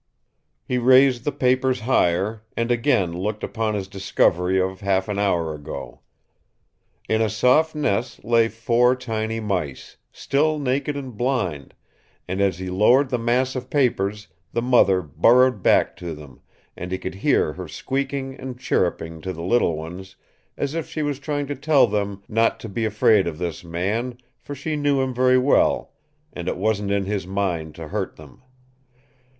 He 0.63 0.79
raised 0.79 1.25
the 1.25 1.31
papers 1.31 1.81
higher, 1.81 2.41
and 2.57 2.71
again 2.71 3.13
looked 3.13 3.43
upon 3.43 3.75
his 3.75 3.87
discovery 3.87 4.59
of 4.59 4.79
half 4.81 5.07
an 5.07 5.19
hour 5.19 5.53
ago. 5.53 5.99
In 7.07 7.21
a 7.21 7.29
soft 7.29 7.75
nest 7.75 8.25
lay 8.25 8.47
four 8.47 8.95
tiny 8.95 9.39
mice, 9.39 9.97
still 10.11 10.57
naked 10.57 10.97
and 10.97 11.15
blind, 11.15 11.75
and 12.27 12.41
as 12.41 12.57
he 12.57 12.67
lowered 12.67 13.11
the 13.11 13.19
mass 13.19 13.55
of 13.55 13.69
papers 13.69 14.27
the 14.51 14.61
mother 14.63 15.03
burrowed 15.03 15.61
back 15.61 15.95
to 15.97 16.15
them, 16.15 16.41
and 16.75 16.91
he 16.91 16.97
could 16.97 17.13
hear 17.13 17.53
her 17.53 17.67
squeaking 17.67 18.33
and 18.39 18.59
chirruping 18.59 19.21
to 19.21 19.31
the 19.31 19.43
little 19.43 19.75
ones, 19.77 20.15
as 20.57 20.73
if 20.73 20.89
she 20.89 21.03
was 21.03 21.19
trying 21.19 21.45
to 21.45 21.55
tell 21.55 21.85
them 21.85 22.23
not 22.27 22.59
to 22.59 22.67
be 22.67 22.85
afraid 22.85 23.27
of 23.27 23.37
this 23.37 23.63
man, 23.63 24.17
for 24.39 24.55
she 24.55 24.75
knew 24.75 24.99
him 24.99 25.13
very 25.13 25.37
well, 25.37 25.93
and 26.33 26.47
it 26.47 26.57
wasn't 26.57 26.89
in 26.89 27.05
his 27.05 27.27
mind 27.27 27.75
to 27.75 27.89
hurt 27.89 28.15
them. 28.15 28.41